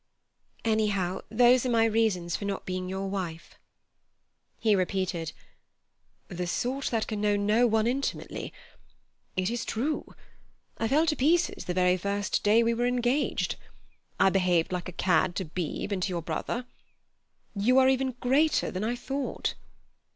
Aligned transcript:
"Anyhow, 0.65 1.21
those 1.29 1.63
are 1.63 1.69
my 1.69 1.85
reasons 1.85 2.35
for 2.35 2.45
not 2.45 2.65
being 2.65 2.89
your 2.89 3.07
wife." 3.07 3.59
He 4.57 4.75
repeated: 4.75 5.31
"'The 6.27 6.47
sort 6.47 6.85
that 6.87 7.05
can 7.05 7.21
know 7.21 7.35
no 7.35 7.67
one 7.67 7.85
intimately.' 7.85 8.51
It 9.37 9.51
is 9.51 9.63
true. 9.63 10.15
I 10.79 10.87
fell 10.87 11.05
to 11.05 11.15
pieces 11.15 11.65
the 11.65 11.75
very 11.75 11.97
first 11.97 12.41
day 12.41 12.63
we 12.63 12.73
were 12.73 12.87
engaged. 12.87 13.57
I 14.19 14.31
behaved 14.31 14.71
like 14.71 14.89
a 14.89 14.91
cad 14.91 15.35
to 15.35 15.45
Beebe 15.45 15.93
and 15.93 16.01
to 16.01 16.09
your 16.09 16.23
brother. 16.23 16.65
You 17.55 17.77
are 17.77 17.87
even 17.87 18.13
greater 18.21 18.71
than 18.71 18.83
I 18.83 18.95
thought." 18.95 19.53